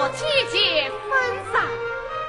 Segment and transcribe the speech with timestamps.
[0.00, 1.18] 我姐姐分
[1.52, 1.66] 散，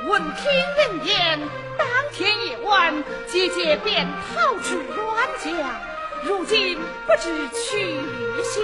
[0.09, 1.39] 闻听人言，
[1.77, 5.79] 当天夜晚姐姐便逃至阮家，
[6.23, 8.01] 如今不知去
[8.41, 8.63] 向，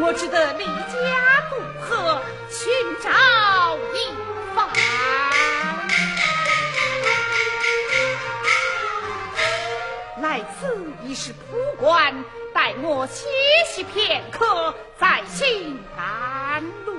[0.00, 2.68] 我只得离家渡河寻
[3.00, 3.08] 找
[3.94, 3.96] 一
[4.52, 4.68] 番。
[10.20, 13.28] 来此已是铺官，待我歇
[13.68, 16.98] 息片刻再行南路。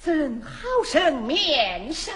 [0.00, 0.50] 怎好
[0.90, 2.14] 生面善？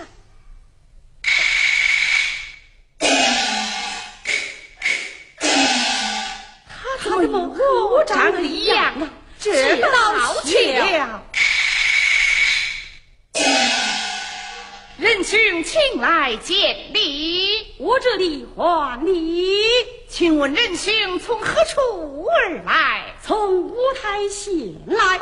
[6.68, 9.10] 他怎么和我长得一样啊？
[9.38, 9.86] 这么。
[15.22, 17.74] 兄请来见礼。
[17.78, 19.56] 我这里还礼。
[20.08, 23.14] 请问仁兄从何处而来？
[23.22, 25.20] 从五台县来。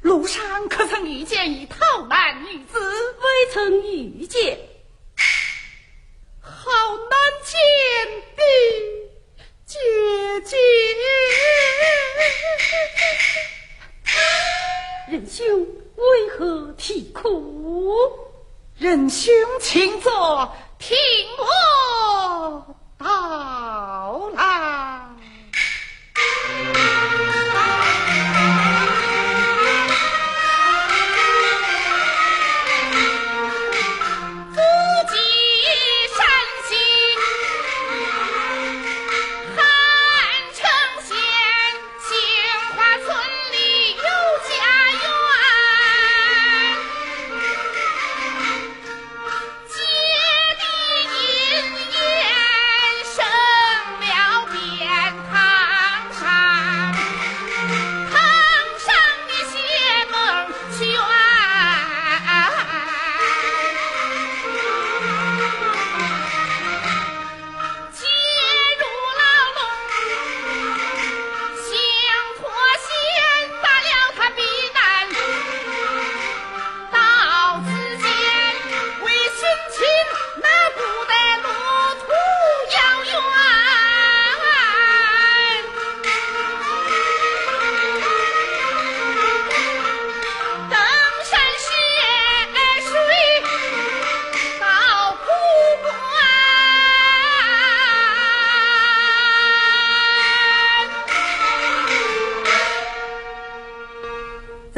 [0.00, 2.78] 路上可曾遇见一逃难女子？
[2.78, 4.56] 未曾遇见，
[6.40, 6.70] 好
[7.10, 7.58] 难见
[8.36, 8.42] 的
[9.66, 9.76] 姐
[10.44, 10.56] 姐。
[15.10, 15.66] 仁兄
[15.96, 18.27] 为何啼哭？
[18.78, 20.96] 仁兄请坐听
[21.36, 22.64] 我
[22.96, 24.87] 道来。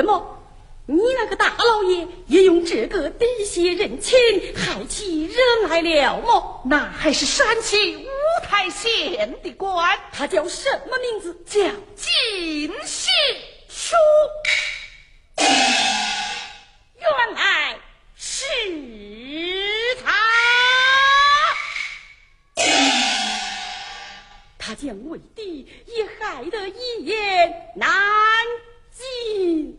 [0.00, 0.38] 怎么，
[0.87, 4.19] 你那个大老爷也用这个滴血认亲、
[4.56, 6.62] 害起人来了么？
[6.64, 8.08] 那还是山西五
[8.43, 11.35] 台县的官，他叫什么名字？
[11.44, 11.61] 叫
[11.94, 13.12] 金信
[13.69, 13.94] 书。
[15.37, 17.79] 原来
[18.17, 18.46] 是
[20.03, 20.14] 他，
[24.58, 27.87] 他将魏帝也害得一言难
[28.91, 29.79] 尽。